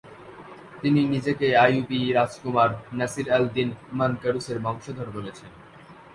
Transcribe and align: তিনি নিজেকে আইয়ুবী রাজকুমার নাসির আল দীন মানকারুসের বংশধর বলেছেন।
তিনি 0.81 1.01
নিজেকে 1.07 1.47
আইয়ুবী 1.57 1.99
রাজকুমার 2.13 2.69
নাসির 2.93 3.27
আল 3.31 3.45
দীন 3.53 3.69
মানকারুসের 3.93 4.57
বংশধর 4.59 5.07
বলেছেন। 5.09 5.51